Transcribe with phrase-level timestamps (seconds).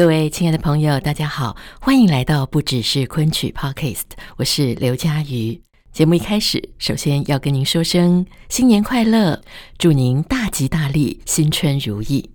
[0.00, 4.04] 各位亲爱的朋友，大家好，欢迎来到不只是昆曲 Podcast，
[4.38, 5.60] 我是刘佳瑜。
[5.92, 9.42] 节目一开始，首先要跟您说声新年快乐，
[9.76, 12.30] 祝您大吉大利，新春如意。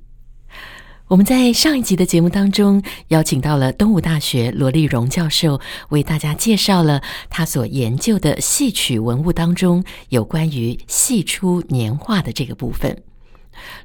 [1.07, 7.01] 我们在上一集的节目当中，邀请到了东吴大学罗立荣教授，为大家介绍了
[7.31, 13.01] 他所研究的戏曲文物当中有关于戏出年画的这个部分。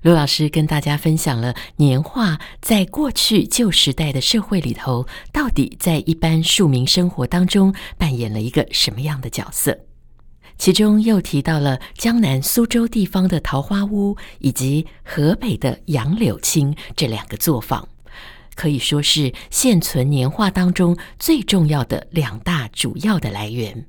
[0.02, 9.78] 罗老师跟大家分享了年画在过去旧时代的社会里头，到底在一般庶民生活当中扮演了一个什么样的角色？
[10.58, 17.88] 其中又提到了江南苏州地方的桃花坞，以及河北的杨柳青这两个作坊，
[18.54, 23.86] 可以说是现存年画当中最重要的两大主要的来源。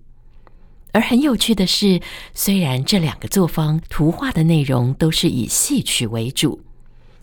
[0.93, 2.01] 而很有趣的是，
[2.33, 6.61] 虽然这两个作坊图画的内容都是以戏曲为主，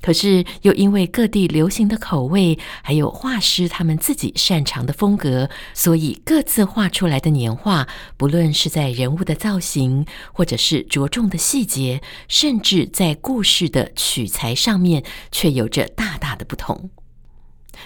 [0.01, 16.91] 可是又因为各地流行的口味，还有画师他们自己擅长的风格，所以各自画出来的年画，不论是在人物的造型，或者是着重的细节，甚至在故事的取材上面，却有着大大的不同。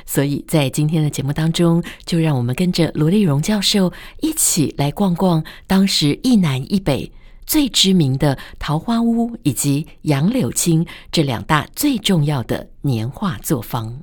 [0.07, 7.12] 所以在今天的节目当中，就让我们跟着罗丽荣教授一起来逛逛当时一南一北
[7.47, 14.03] 最知名的桃花坞以及杨柳青这两大最重要的年画作坊。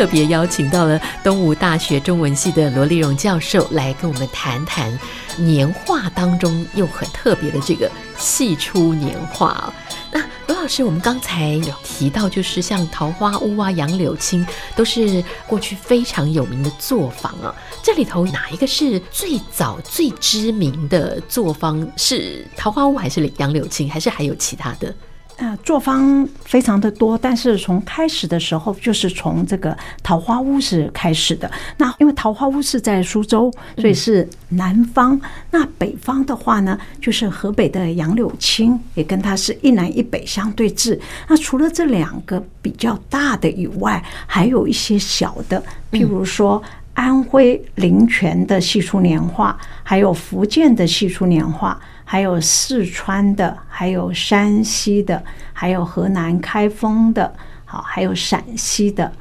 [0.00, 4.98] 特别邀请到了东吴大学中文系的罗立荣教授来跟我们谈谈
[5.36, 9.70] 年画当中又很特别的这个戏出年画。
[10.10, 14.44] 那罗老师，我们刚才有提到，就是像桃花坞啊、杨柳青，
[14.74, 17.54] 都是过去非常有名的作坊啊。
[17.82, 21.86] 这里头哪一个是最早最知名的作坊？
[21.98, 24.94] 是桃花坞还是杨柳青，还是还有其他的？
[25.40, 31.50] 呃，作坊非常的多，但是从开始的时候就是从这个桃花坞是开始的。
[31.78, 35.16] 那因为桃花坞是在苏州，所以是南方。
[35.16, 35.20] 嗯、
[35.50, 41.00] 那北方的话呢，就是河北的杨柳青，也跟它是一南一北相对峙。
[41.26, 46.62] 那除了这两个比较大的以外，还有一些小的，譬如说
[46.92, 51.80] 安徽临泉的戏出年画，还有福建的戏出年画。
[52.10, 55.22] 还有四川的，还有山西的，
[55.52, 57.32] 还有河南开封的，
[57.64, 59.12] 好，还有陕西的，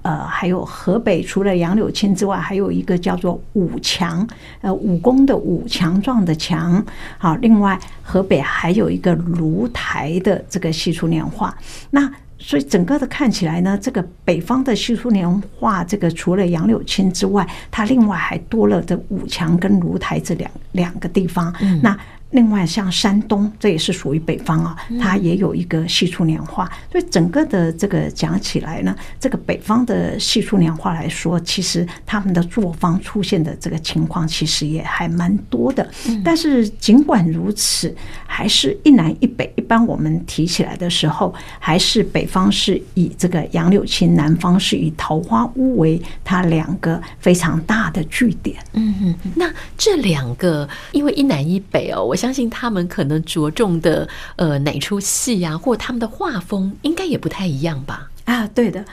[0.00, 4.26] 呃，还有河北，除了杨柳青之外，还有一个叫做武强，
[4.62, 6.82] 呃，武功的武，强壮的强，
[7.18, 11.54] 好，另外河北还有一个芦台的这个戏出年画，
[11.90, 21.94] 那所以整个的看起来呢，这个北方的戏出年画，这个除了杨柳青之外，它另外还多了这武强跟芦台这两两个地方，那。
[22.30, 26.70] 另外，像山东，这也是属于北方啊，它也有一个戏出年画。
[26.92, 35.88] 所以整个的这个讲起来呢，这个北方的戏出年画来说，其实他们的作坊出现的这个情况，其实也还蛮多的。
[36.22, 37.96] 但是尽管如此，
[38.26, 39.50] 还是一南一北。
[39.56, 48.58] 一般我们提起来的时候，还是北方是以这个杨柳青，南方是以桃花坞为它两个非常大的据点。
[48.74, 52.17] 嗯嗯，那这两个因为一南一北哦，我。
[52.18, 54.06] 相信他们可能着重的
[54.36, 58.10] 呃哪出戏呀，或他们的画风应该也不太一样吧？
[58.24, 58.84] 啊，对的。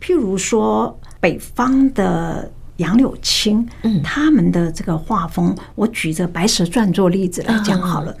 [0.00, 8.12] 譬如说北方的杨柳青，嗯，他们的这个画风，我举着《白蛇传》做例子来讲好了。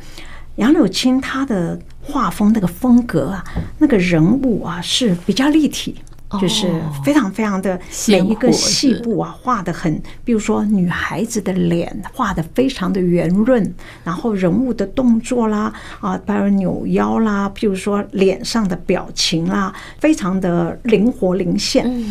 [0.56, 3.44] 杨柳青他的画风那个风格啊，
[3.78, 5.96] 那个人物啊是比较立体。
[6.40, 6.68] 就是
[7.04, 13.74] 非常非常的每一个细部啊，画得很，比如说女孩子的脸画得非常的圆润，
[14.04, 22.04] 然后人物的动作啦，啊，比如扭腰啦，譬如说脸上的表情啦，非常的灵活灵现。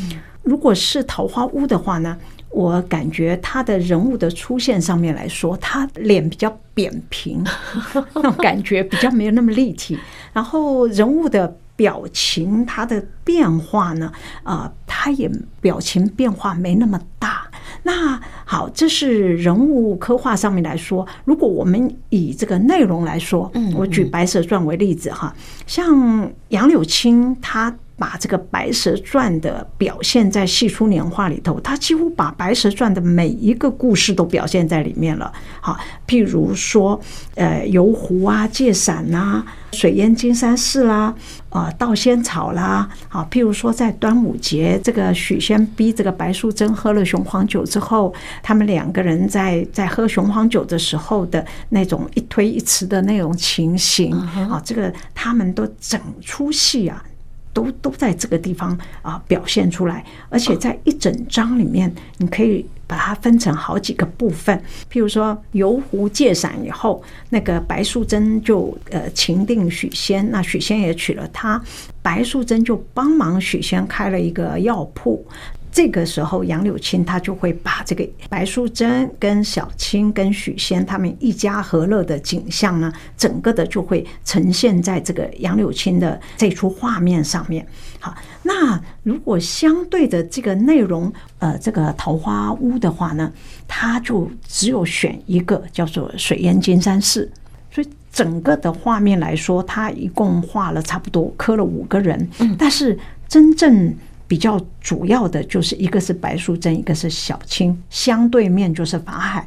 [0.43, 2.17] 如果是桃花坞的话呢，
[2.49, 7.43] 我感觉他的人物的出现上面来说，他脸比较扁平，
[8.15, 9.97] 那种感觉比较没有那么立体。
[10.33, 14.11] 然后人物的表情，它的变化呢，
[14.43, 15.27] 啊、呃，他也
[15.59, 17.49] 表情变化没那么大。
[17.81, 21.07] 那好，这是人物刻画上面来说。
[21.25, 25.35] 如果我们以这个内容来说，我举《白蛇传》为例子哈，
[25.65, 27.75] 像杨柳青他。
[28.01, 35.31] 把这个《白蛇传》的表现在戏出年画里头，他几乎把《白蛇传》的每一个故事都表现在里面了。
[35.59, 35.77] 好，
[36.07, 36.99] 譬如说，
[37.35, 39.43] 呃，游湖啊，借伞呐，
[39.73, 41.13] 水淹金山寺啦，
[41.49, 42.89] 呃，盗仙草啦。
[43.07, 48.11] 好，譬如说，在端午节，这个许仙逼这个白素贞喝了雄黄酒之后，
[48.41, 54.11] 他们两个人在在喝雄黄酒的时候的那种一推一辞的那种情形
[54.49, 57.05] 啊，这个他们都整出戏啊。
[57.53, 64.57] 都都在这个地方啊表现出来，而且在一整章里面，你可以把它分成好几个部分。
[64.91, 71.61] 譬如说游湖借伞以后，那个白素贞就呃情定许仙，那许仙也娶了她，
[72.01, 75.25] 白素贞就帮忙许仙开了一个药铺。
[75.71, 87.65] 这个时候，杨柳青他就会把这个白素贞跟小青跟许仙他们一家和乐的景象呢，整个的就会呈现在这个杨柳青的这出画面上面。
[88.01, 88.13] 好，
[88.43, 93.31] 那如果相对的这个内容，呃，这个桃花坞的话呢，
[93.65, 97.31] 他就只有选一个叫做水淹金山寺，
[97.71, 102.27] 所以整个的画面来说，他一共画了差不多刻了五个人，
[102.59, 103.95] 但是真正。
[104.31, 109.45] 比较主要的就是一个是白素贞，一个是小青，相对面就是法海。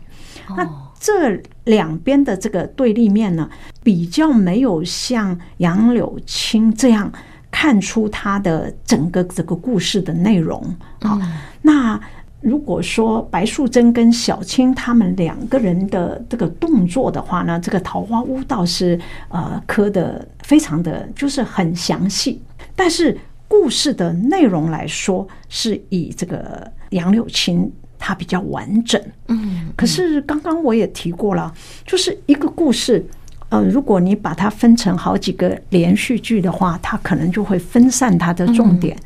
[0.55, 0.71] 那
[1.01, 3.49] 这两边的这个对立面呢，
[3.83, 7.11] 比较没有像杨柳青这样
[7.51, 10.63] 看出他的整个这个故事的内容。
[11.01, 11.19] 好，
[11.63, 11.99] 那
[12.43, 19.01] 如果说白素贞跟小青他们两个人的这个动作的话呢，这个桃花坞倒是
[19.31, 22.43] 呃刻的非常的就是很详细，
[22.77, 23.17] 但是。
[23.47, 29.01] 故事的内容来说，是以这个杨柳青它比较完整。
[29.29, 31.53] 嗯，可是刚刚我也提过了，
[31.87, 33.05] 就是一个故事，
[33.51, 38.97] 呃，如果你把它分成好几个连续剧的话，它可能就会分散它的重点。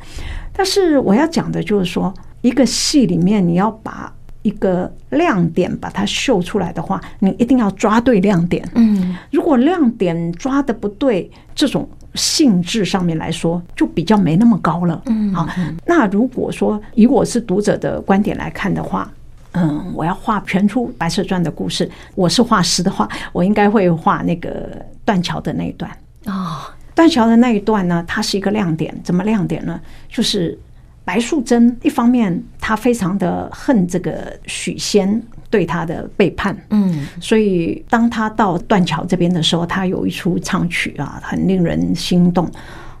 [0.51, 8.67] 但是我要讲的就是说，一个戏里面你要把一个亮点把它秀出来的话，你一定要抓对亮点。
[8.75, 11.87] 嗯，如果亮点抓的不对，这种。
[12.15, 15.01] 性质上面来说，就比较没那么高了。
[15.05, 15.47] 嗯，好，
[15.85, 19.11] 那如果说以我是读者的观点来看的话，
[19.51, 25.89] 嗯，我要画全出《白蛇传》的故事，我是画师的话，我应该会画那个断桥的那一段。
[26.25, 26.61] 哦，
[26.93, 28.95] 断桥的那一段呢，它是一个亮点。
[29.03, 29.79] 怎么亮点呢？
[30.07, 30.57] 就是
[31.03, 35.21] 白素贞一方面，她非常的恨这个许仙。
[35.49, 42.49] 对他的背叛，嗯，所以当他到断桥这边的时候，他有一出唱曲啊，很令人心动。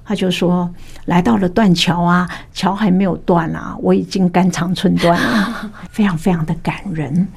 [0.03, 0.67] 他就说
[1.05, 7.27] ：“来到了断桥啊，桥还没有断啊，我已经肝肠寸断了， 非常非常的感人。”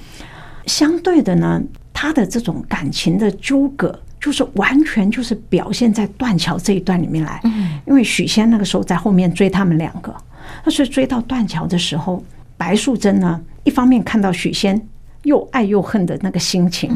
[0.65, 1.61] 相对的呢，
[1.93, 7.39] 他的这种感情的纠葛，就是完全就是表现在断桥这一段里面来。
[7.45, 10.17] 嗯，因为许仙那个时候在后面追他们两个，
[10.65, 12.25] 那所以追到断桥的时候，
[12.57, 14.81] 白素贞呢，一方面看到许仙。
[15.23, 16.91] 又爱又恨的那个心情，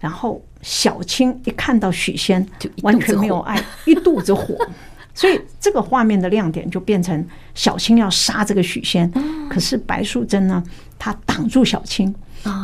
[0.00, 4.56] 然后小青一看到许仙，就完全没有爱， 一肚子火，
[5.14, 9.10] 所以这个画面的亮点就变成小青要杀这个许仙，
[9.50, 10.62] 可是白素贞呢，
[10.98, 12.14] 她挡住小青，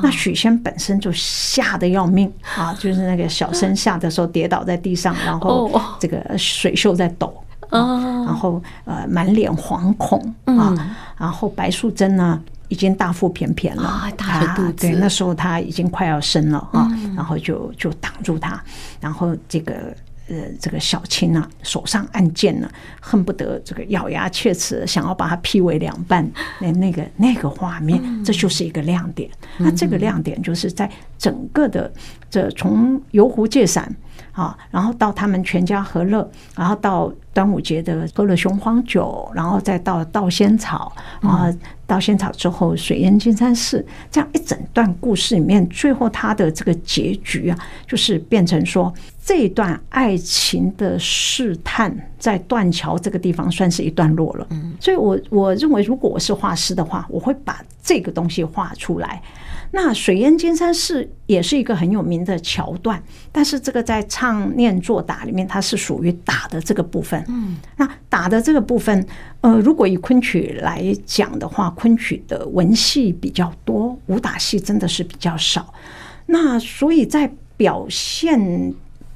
[0.03, 2.33] 那许仙本身就吓得要命。
[2.57, 5.71] 啊，就是那个小生吓的时候跌倒在地上，然后
[6.01, 7.33] 这个水袖在抖，
[7.69, 10.35] 啊然后呃满脸惶恐。
[10.47, 10.75] 啊，
[11.19, 12.41] 然后白素贞呢。
[12.75, 18.61] 已经大腹便便了，大着肚子，对，那时候他已经快要生了啊，然后就就挡住他，
[19.01, 19.95] 然后这个
[20.29, 22.69] 呃这个小青呢，手上按剑呢，
[23.01, 26.29] 恨不得这个咬牙切齿，想要把它劈为两半，
[26.59, 29.31] 那那个那个画面，这就是一个亮点。
[29.59, 31.93] 那这个亮点就是在整个的
[32.29, 33.95] 这从游湖借伞
[34.33, 37.13] 啊，然后到他们全家和乐，然后到。
[37.35, 41.53] 端午节的喝了雄黄酒，然后再到稻仙草，然后
[41.85, 54.47] 盗仙草之后水淹金山寺，这样一整段故事里面，最后他的这个结局啊，就是变成说这段爱情的试探在断桥这个地方算是一段落了。
[54.51, 59.21] 嗯，所以我我认为，如果我是画师的话，我会把这个东西画出来。
[59.77, 63.03] 那水淹金山寺也是一个很有名的桥段，
[63.33, 67.21] 但是这个在唱念做打里面，它是属于打的这个部分。
[67.27, 69.05] 嗯，那打的这个部分，
[69.41, 75.75] 呃，如果以昆曲来讲的话，昆曲的文戏比较多，武打戏真的是比较少。
[76.27, 78.73] 那所以在表现，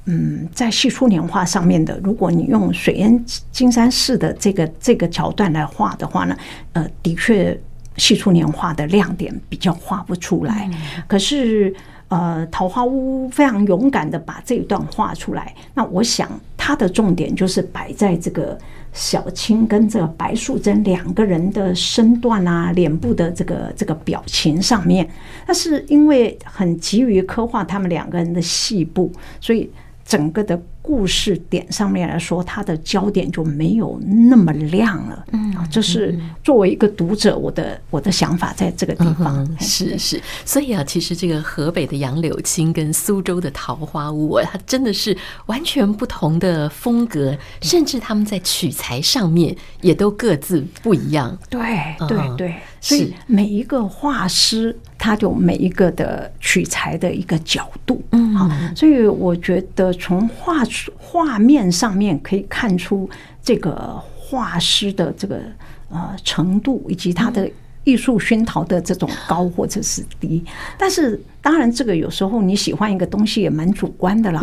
[0.07, 6.35] 嗯，在戏出年画上面的，如果你用水淹金山寺的这个这个桥段来画的话呢，
[6.73, 7.57] 呃，的确。
[7.99, 10.69] 戏出年画的亮点比较画不出来，
[11.07, 11.73] 可是
[12.07, 15.53] 呃，桃花坞非常勇敢的把这一段画出来。
[15.75, 16.27] 那我想
[16.57, 18.57] 它的重点就是摆在这个
[18.93, 25.07] 小青跟这个白素贞两个人的身段啊、脸部的这个这个表情上面。
[25.45, 29.69] 那是因为很急于刻画他们两个人的细部，所以
[30.03, 30.59] 整个的。
[30.89, 35.23] 故事点上面来说，它的焦点就没有那么亮了。
[35.33, 39.43] 嗯，这是作为一个读者，我的我的想法在这个地方。
[39.43, 45.15] 嗯、是是，所以啊，其实这个河北的杨柳青跟苏州的桃花坞啊，它真的是
[45.45, 51.37] 完全不同的风格，甚至他们在取材上面也都各自不一样。
[51.51, 51.61] 对
[52.07, 57.99] 对对，所以每一个画师，他有每一个的取材的一个角度。
[58.11, 60.63] 嗯，好，所以我觉得从画。
[61.11, 63.09] 画面上面可以看出
[63.41, 65.41] 这个画师的这个
[65.89, 67.49] 呃程度，以及他的
[67.89, 70.43] 艺术熏陶的这种高或者是低。
[70.77, 74.41] 但是当然，这个有时候你喜欢一个东西也蛮主观的啦。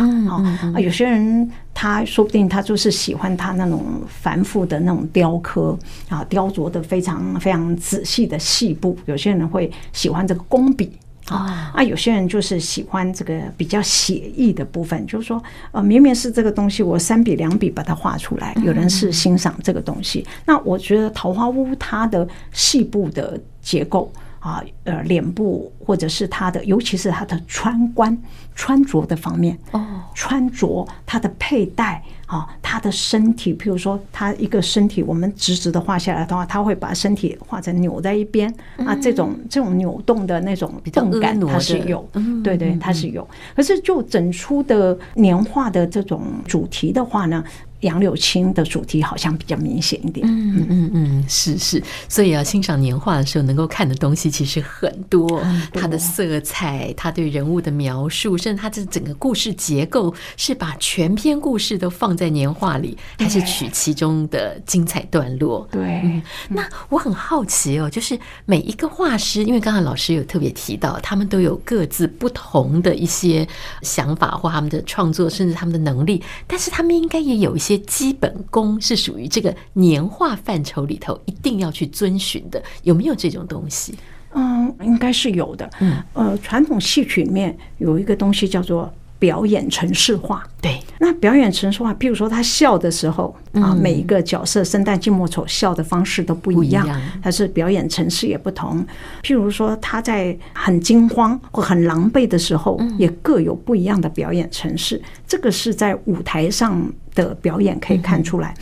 [0.73, 5.77] 啊，有些人他说不定他就是喜欢他那种繁复的那种雕刻
[6.09, 8.97] 啊，雕琢的非常非常仔细的细部。
[9.05, 10.91] 有些人会喜欢这个工笔。
[11.27, 11.83] 啊啊！
[11.83, 15.41] 有些人就是喜欢这个比较写意的部分，就是说，
[15.71, 18.55] 呃，明明是这个东西，我三笔两笔把它画出来。
[18.63, 24.11] 有人是欣赏这个东西，那我觉得桃花坞它的细部的结构。
[24.39, 28.15] 啊，呃，脸部或者是它的，尤其是它的穿冠
[28.55, 38.53] 穿着的方面哦，穿着它的佩戴啊，他的身体，譬如说他一个身体，我们直直的画下来的话，他会把身体画成扭在一边
[38.85, 42.07] 啊，这种这种扭动的那种动感，它是有，
[42.43, 43.27] 对对，它是有。
[43.55, 47.43] 可是就整出的年画的这种主题的话呢，
[47.81, 50.91] 杨柳青的主题好像比较明显一点，嗯嗯。
[50.93, 55.43] 嗯，是是，所以要欣赏年画的时候，能够看的东西其实很多，
[55.73, 65.67] 它的色彩，它对人物的描述，甚至它这整个故事结构，是把全篇故事都放在年画里，还是取其中的精彩段落？
[65.71, 73.47] 对，嗯，那我很好奇哦，就是每一个画师，因为刚才老师有特别提到，他们都有各自不同的一些
[73.81, 77.66] 想法或他们的创作，甚至他们的能力，但是他们应该也有一些。
[77.67, 83.93] 些基本功是属于这个年画范畴里头一定要去遵循的，有没有这种东西？
[84.33, 85.69] 嗯，应该是有的。
[85.79, 90.47] 嗯，呃，传统戏曲里面有一个东西叫做表演程式化。
[90.61, 96.87] 对，那表演程式化，譬如说他笑的时候啊，每一个角色生旦净末丑笑的方式都不一样，
[97.23, 98.85] 他是表演程式也不同。
[99.23, 105.01] 譬如说他在很惊慌或很狼狈的时候，也各有不一样的表演程式。
[105.25, 106.87] 这个是在舞台上
[107.23, 108.55] 的表演可以看出来。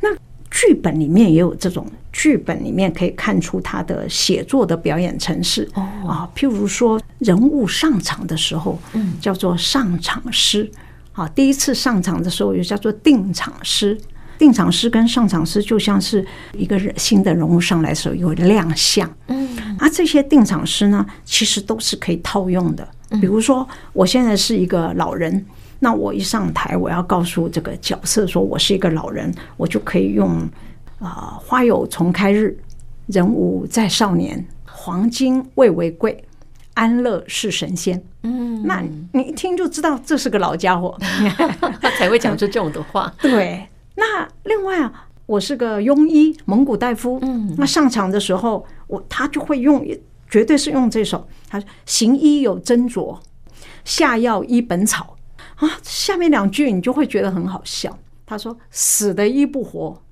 [0.00, 0.08] 那
[0.50, 5.66] 剧本里面也有这种，剧本里面可以看出他的写作的表演程式
[6.06, 6.28] 啊。
[6.36, 8.78] 譬如说人物上场的时候，
[9.20, 10.70] 叫做上场诗。
[11.12, 13.98] 好，第一次上场的时候又叫做定场诗。
[14.38, 19.08] 定场诗跟上场诗就像是一个人新的人物上来的时候有亮相。
[19.28, 22.86] 嗯，而这些定场诗呢，其实都是可以套用的。
[23.20, 25.44] 比如说，我现在是一个老人，
[25.82, 30.48] 那我一上台，我要告诉这个角色说我是一个老人，我就可以用
[31.00, 32.56] 啊，花有重开日，
[33.06, 36.24] 人无再少年，黄金未为贵。
[36.74, 40.96] 安乐是神仙，嗯，那你一听就知道这是个老家伙，
[41.82, 43.12] 他才会讲出这种的话。
[43.20, 49.84] 对，那另外啊，我是个庸医，蒙古大夫，嗯，那上场的时候，我他就会用，
[50.30, 53.18] 绝对是用这首，他说行医有斟酌，
[53.84, 55.14] 下药医本草
[55.66, 55.78] 啊。
[55.82, 57.98] 下面两句你就会觉得很好笑。
[58.26, 60.02] 他说死的医不活，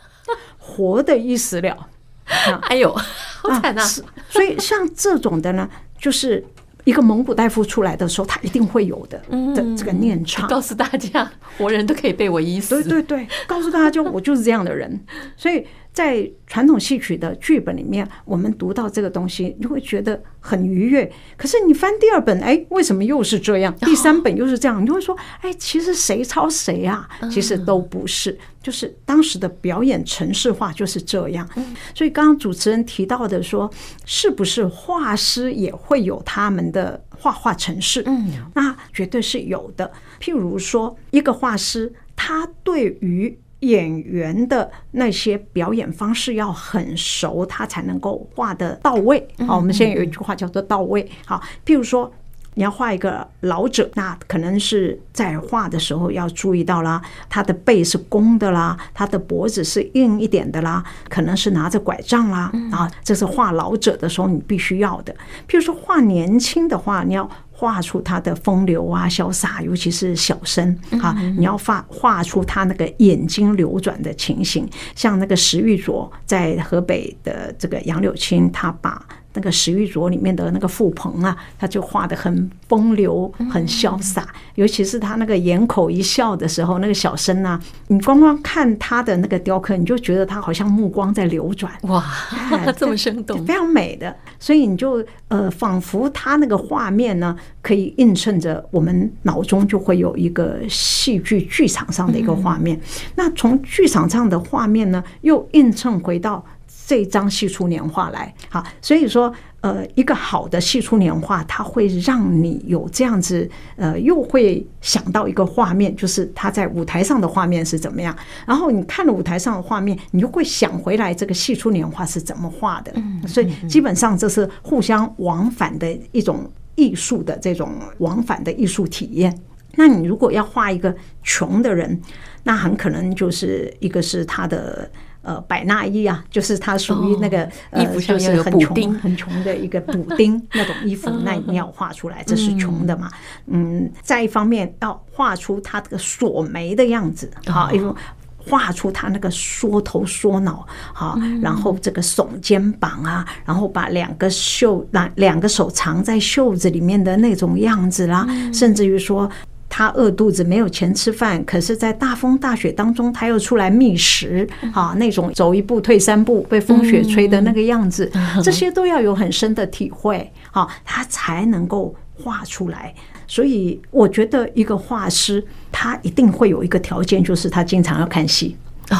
[0.58, 1.88] 活的医死了。
[2.68, 3.84] 哎呦，好惨啊！
[4.28, 5.68] 所以像这种的呢。
[5.98, 6.44] 就是
[6.84, 9.18] 一个蒙古大夫出来的时候，他一定会有的
[9.54, 12.82] 的这个念唱，告诉大家活人都可以被我医死。
[12.82, 15.00] 对对对，告诉大家就我就是这样的人。
[15.38, 21.10] 所以在传统戏曲的剧本里面，我们读到这个东西，你会觉得很愉悦。
[21.38, 23.74] 可是你翻第二本，哎，为什么又是这样？
[23.76, 24.84] 第三本又是这样？
[24.84, 27.08] 你会说，哎，其实谁抄谁啊？
[27.32, 31.48] 其实都不是，就是当时的表演程式化就是这样。
[31.94, 33.72] 所以刚刚主持人提到的说，
[34.04, 38.02] 是不是画师也会有他们的画画程式？
[38.04, 39.90] 嗯，那绝对是有的。
[40.20, 49.26] 譬如说，一个画师，他对于演员的那些表演方式要很熟，他才能够画得到位。
[49.46, 51.08] 好，我们现在有一句话叫做“到位”。
[51.24, 52.12] 好，譬如说
[52.54, 62.52] 你要画一个老者，那可能是在画的时候要注意到啦，他的背是弓的啦，他的脖子是硬一点的啦，可能是拿着拐杖啦。
[62.70, 65.14] 啊，这是画老者的时候你必须要的。
[65.48, 67.28] 譬如说画年轻的话，你要。
[67.58, 79.02] 画出他的风流啊、潇洒，尤其是小生啊，你要画画出他那个眼睛流转的情形，像那个石玉琢在河北的这个杨柳青，他把。
[79.36, 92.02] 那个石玉琢里面的那个傅鹏啊，他就画得很风流、很潇洒，尤其是他那个掩口一笑的时候，那个小生啊，你光光看他的那个雕刻，你就觉得他好像目光在流转，哇，
[92.76, 94.16] 这么生动，非常美的。
[94.38, 102.80] 所以你就呃，仿佛他那个画面呢，可以映衬着我们脑中就会有一个戏剧剧场上的一个画面。
[103.14, 106.44] 那从剧场上的画面呢，又映衬回到。
[106.86, 118.16] 这张戏出年画来，好，所以说，呃，一个好的戏出年画，它会让你有这样子，呃，又会想到一个画面，就是他在舞台上的画面是怎么样，
[118.46, 122.94] 然后你看了舞台上的画面，你就会想回来这个戏出年画是怎么画的，
[123.26, 129.36] 所以基本上这是互相往返的一种艺术的这种往返的艺术体验。
[129.74, 132.00] 那你如果要画一个穷的人，
[132.44, 134.88] 那很可能就是一个是他的。
[135.26, 143.10] 呃，百纳衣啊，就是它属于那个呃，就是很穷很穷的一个补丁 那种衣服，那你要画出来，这是穷的嘛。
[143.46, 147.92] 嗯，再一方面要画出它这个锁眉的样子，好，因为
[148.38, 159.28] 画出他那个缩头缩脑，好，然后这个耸肩膀啊，然后把两个袖，两两个手藏在袖子里面的那种样子啦，甚至于说。
[159.76, 168.10] 他饿肚子没有钱吃饭，可是，在大风大雪当中，他又出来觅食，啊，那种走一步退三步，被风雪吹的那个样子，
[168.42, 172.94] 这些都要有很深的体会，啊，他才能够画出来。
[173.26, 178.56] 所以，我觉得一个画师，他一定会有一个条件，就是他经常要看戏。
[178.88, 178.96] 哦，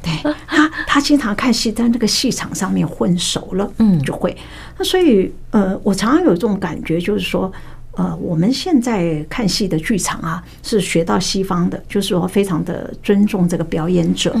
[0.00, 0.12] 对，
[0.46, 4.36] 他他经常看戏，在那个戏场上面混熟了，嗯，就会。
[4.78, 7.52] 那所以，呃，我常常有这种感觉，就是说。
[7.92, 14.34] 呃，我们现在看戏的剧场啊，是学到西方的，就是说非常的尊重这个表演者，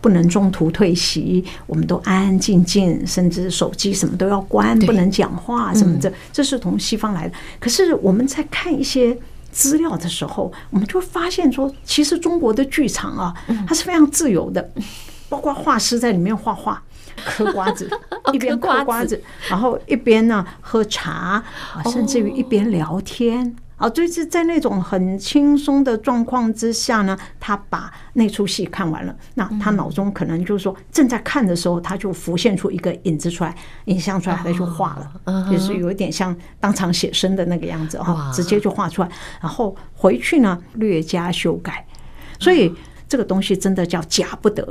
[0.00, 7.34] 不能中途退席，我们都安安静静，甚至手机什么都要关，不能讲话什么的，这是从西方来的。
[7.58, 9.16] 可是我们在看一些
[9.50, 13.34] 资料的时候，我们就发现说，其实中国的剧场啊，
[13.66, 14.70] 它是非常自由的，
[15.28, 16.80] 包括画师在里面画画。
[17.24, 17.90] 嗑瓜子，
[18.32, 21.42] 一边嗑瓜子，然后一边呢喝茶，
[21.90, 23.54] 甚至于一边聊天。
[23.76, 29.16] 啊，就是在那种很轻松的状况之下呢，他把那出戏看完了。
[29.34, 33.52] 那他脑中可能就是说，正在看的时候，他就浮现出一个影子出来，
[33.86, 39.08] 影像出来，他就画了，就是有一点像当场写生的那个样子哈，直接就画出来，
[39.40, 41.84] 然后回去呢略加修改，
[42.38, 42.72] 所以。
[43.12, 44.66] 这个东西真的叫假不得，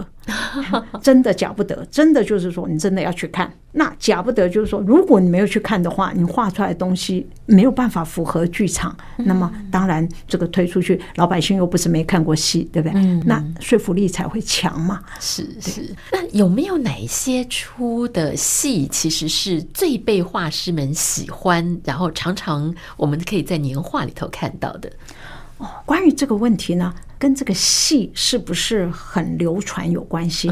[1.00, 3.54] 真的假不得，真的就是说你真的要去看。
[3.74, 13.00] 那假不得就是说，如果你没有去看的话，你画出来的东西没有办法符合剧场，那么当然这个推出去，老百姓又不是没看过戏，对不对？
[13.24, 15.04] 那说服力才会强嘛。
[15.20, 15.96] 是是。
[16.12, 24.92] 那有没有哪些出的戏其实是最被画师们喜欢，然后常常我们可以在年画里头看到的？
[25.62, 30.52] 哦，关于这个问题呢，跟这个戏是不是很流传有关系。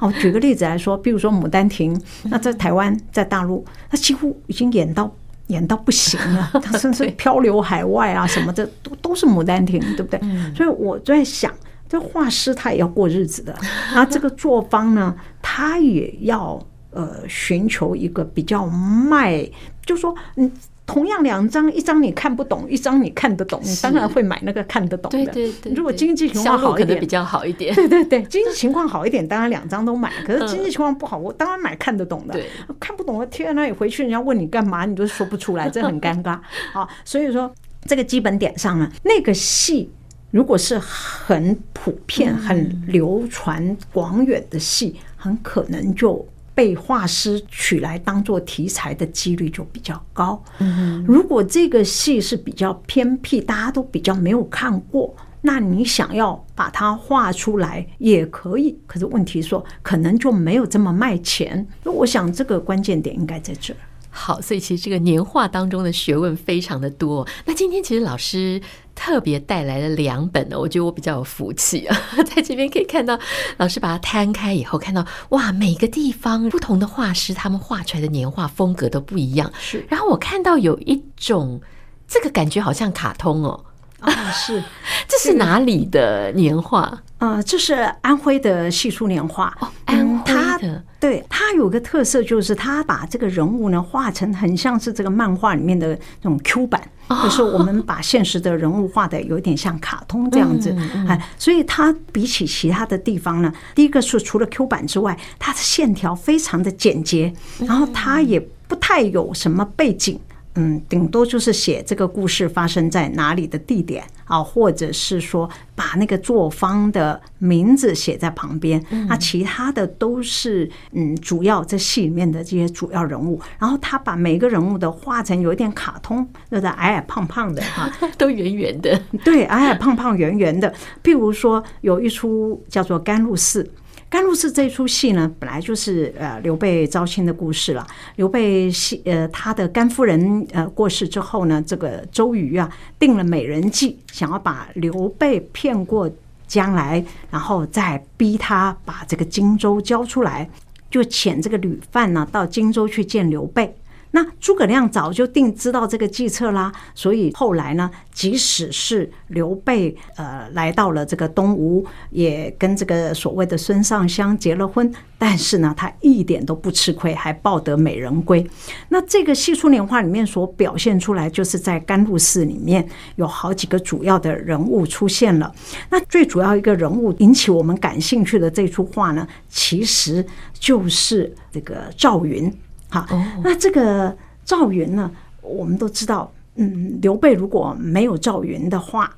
[0.00, 5.08] 哦，举个例子来说，比如说《牡丹亭》，那在台湾、在大陆，它几乎已经演到
[5.46, 10.20] 演到不行了， 他甚至漂流海外啊什么的，都都是《牡丹亭》，对不对？
[10.52, 11.54] 所以我在想，
[11.88, 13.56] 这画师他也要过日子的，
[13.94, 16.60] 那这个作坊呢，他也要
[16.90, 19.48] 呃寻求一个比较卖，
[19.86, 20.50] 就说嗯。
[20.90, 25.24] 同样两张，一张你看不懂，一张你看得懂，你当然会买那个看得懂的。
[25.24, 27.72] 对对对，如果经济情况好一点，比较好一点。
[27.76, 30.10] 对对对， 经济情况好一点，当然两张都买。
[30.26, 32.36] 可是经济情况不好，我当然买看得懂的。
[32.80, 36.36] 看不懂，我贴在那里回去，人家问你干嘛，你都说不出来，这很尴尬。
[36.74, 37.48] 好，所以说
[37.86, 39.88] 这个基本点上呢，那个戏
[40.32, 50.42] 如果是很普遍、很流传广远的戏，很可能就被画师取来当做题材的几率就比较高。
[50.58, 58.78] 嗯如果这个戏是比较偏僻，大家都比较没有看过，那你想要把它画出来也可以。
[58.86, 61.66] 可是问题说，可能就没有这么卖钱。
[61.84, 63.76] 那我想这个关键点应该在这儿。
[64.10, 67.26] 好，所以其实这个年画当中的学问非常的多。
[67.44, 68.60] 那今天其实老师
[68.94, 71.96] 特别带来了两本呢，我觉得我比较有福气啊，
[72.34, 73.18] 在这边可以看到
[73.56, 79.50] 老师把它摊开以后，看到哇，每个地方不同的画师他们画出来的年画风格都不一样。
[79.58, 81.60] 是，然后我看到有一种
[82.08, 83.64] 这个感觉好像卡通哦。
[84.00, 84.62] 啊，是，
[85.06, 87.02] 这是哪里的年画？
[87.18, 89.54] 呃，这是安徽的戏出年画。
[89.60, 96.80] 哦，安徽的，对，它有个特色，就是它把这个人物呢画成很像是这个漫画里面的那种 Q 版，
[97.22, 100.76] 就是我们把现实的人物画的有点像卡通这样子。
[101.08, 110.20] 哎，所以它比起其他的地方呢，第一个是除了 Q 版之外，它的线条非常的简洁，然后它也不太有什么背景。
[110.56, 118.84] 嗯，顶多就是写这个故事发生在哪里的地点啊，或者是说把那个作坊的名字写在旁边。
[119.08, 123.40] 那其他的都是嗯，主要这戏里面的这些主要人物。
[123.58, 129.00] 然后他把每个人物都画成有一点卡通，那个矮矮胖胖的哈， 都圆圆的。
[129.24, 130.74] 对，矮矮胖胖圆圆的。
[131.02, 133.62] 譬如说有一出叫做《甘露寺》。
[134.10, 137.86] 甘露寺这出戏呢，本来就是呃刘备招亲的故事了。
[138.16, 142.68] 刘备戏呃他的甘夫人呃过世之后呢，这个周瑜啊
[142.98, 146.10] 定了美人计，想要把刘备骗过
[146.48, 150.50] 江来，然后再逼他把这个荆州交出来，
[150.90, 153.72] 就遣这个旅范呢到荆州去见刘备。
[154.12, 168.44] 那诸葛亮早就定知道这个计策啦，所以后来呢，即使是刘备呃来到了这个东吴，也跟这个所谓的孙尚香结了婚，但是呢，他一点都不吃亏，还抱得美人归。
[168.88, 175.54] 那这个戏出年画里面所表现出来，就是在甘露寺里面有好几个主要的人物出现了。
[175.88, 182.52] 那最主要一个人物引起我们感兴趣的这出画呢，其实就是这个赵云。
[182.90, 183.06] 好，
[183.42, 185.10] 那这个赵云呢？
[185.42, 189.10] 我们都知道，嗯，刘备如果没有赵云的话，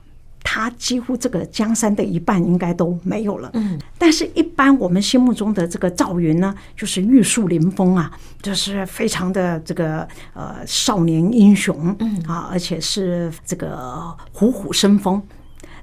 [0.44, 3.50] 他几乎这个江山的一半应该都没有了。
[3.54, 15.20] 嗯，但是，一般我们心目中的这个赵云呢，就是玉树临风啊，就是非常的这个呃少年英雄，嗯啊，而且是这个虎虎生风。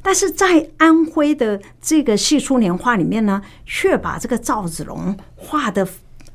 [0.02, 5.86] 但是在安徽的这个戏出年画里面呢，却把这个赵子龙画的。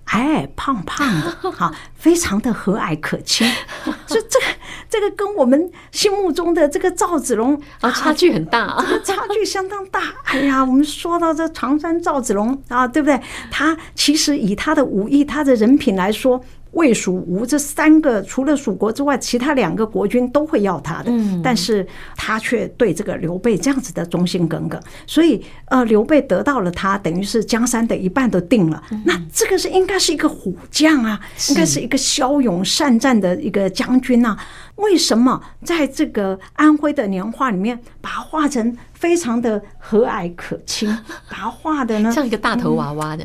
[0.06, 1.06] 矮矮胖胖
[1.42, 3.46] 的， 哈，非常的和蔼可亲，
[4.06, 4.46] 所以这个
[4.88, 10.00] 这个跟我们心目中的这个赵子龙啊差距很大， 这个差距相当大。
[10.24, 13.20] 哎呀，我们说到这常山赵子龙啊，对不对？
[13.50, 16.40] 他其实以他的武艺、他的人品来说。
[16.74, 28.82] 魏、蜀、吴这三个，除了蜀国之外，其他两个国君都会要他的，但是他却对这个刘备这样子的忠心耿耿，所以呃，刘备得到了他，等于是江山的一半都定了。
[29.04, 34.37] 那这个是应该是一个虎将啊，应该是一个骁勇善战的一个将军啊。
[34.76, 40.88] 为什么在这个安徽的年画里面，把它画成非常的和蔼可亲，
[41.30, 43.24] 把它画的呢像一个大头娃娃的，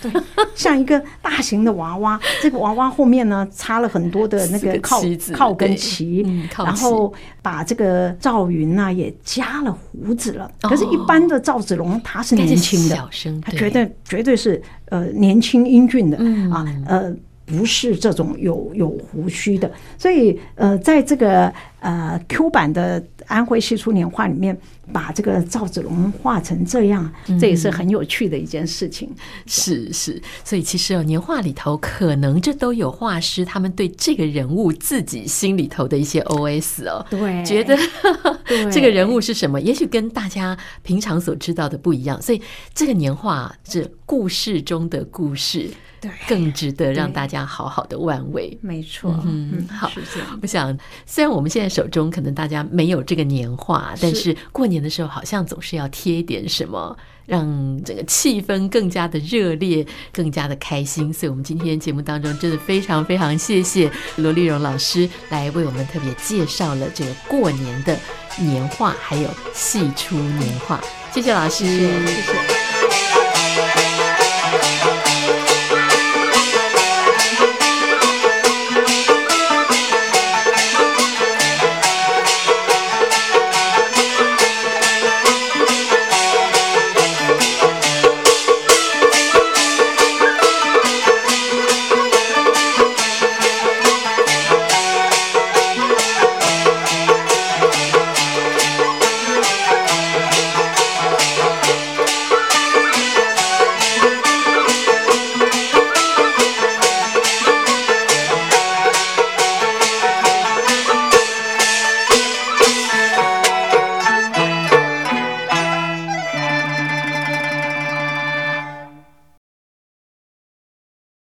[0.00, 0.10] 对，
[0.54, 2.18] 像一个大型的娃娃。
[2.40, 5.02] 这个娃娃后面呢插了很多的那个靠
[5.34, 7.12] 靠跟旗，然后
[7.42, 10.50] 把这个赵云呢也加了胡子了。
[10.62, 12.96] 可是，一般的赵子龙他是年轻的，
[13.42, 16.16] 他绝对绝对是呃年轻英俊的
[16.50, 17.14] 啊，呃。
[17.50, 24.56] 不是这种有有胡须的，所以呃，在这个呃 Q 版的安徽戏出年画里面，
[24.92, 29.08] 把这个赵子龙画成这样，这也是很有趣的一件事情。
[29.08, 29.16] 嗯、
[29.46, 37.78] 是是，所以其实哦，年画里头可能这都有画师他们对这个人物自己心里头的一些 OS 哦，对，觉得
[38.70, 42.42] 这个人物是什么，也许跟大家平常所知道的不一样，所以
[42.74, 45.70] 这个年画是故事中的故事。
[46.00, 48.56] 对，更值得让大家好好的玩味。
[48.62, 49.92] 没错，嗯，好。
[50.40, 61.12] 我想，虽然我们现在手中可能大家没有这个年画，但是过年的时候好像总是要贴一点什么，让这个气氛更加的热烈，更加的开心。
[61.14, 67.98] 所以，我们今天节目当中真的非常非常谢谢罗丽蓉老师来为我们特别介绍了这个过年的
[68.38, 70.80] 年画，还有戏出年画。
[71.12, 72.59] 谢谢老师，谢谢。